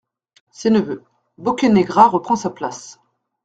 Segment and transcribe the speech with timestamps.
[0.51, 1.03] SES NEVEUX.-
[1.37, 2.97] BOCCANEGRA REPREND SA PLACE.